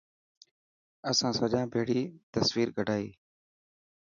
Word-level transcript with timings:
اسان 1.09 1.31
سجان 1.39 1.65
ڀيڙي 1.73 2.01
تصويرو 2.33 2.75
ڪڌائي. 2.77 3.07